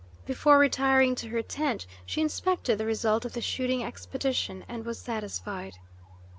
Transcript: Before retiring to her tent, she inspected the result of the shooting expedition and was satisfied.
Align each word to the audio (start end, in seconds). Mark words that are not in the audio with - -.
Before 0.25 0.57
retiring 0.57 1.13
to 1.13 1.27
her 1.29 1.43
tent, 1.43 1.85
she 2.07 2.21
inspected 2.21 2.79
the 2.79 2.87
result 2.87 3.23
of 3.23 3.33
the 3.33 3.39
shooting 3.41 3.83
expedition 3.83 4.65
and 4.67 4.83
was 4.83 4.97
satisfied. 4.97 5.77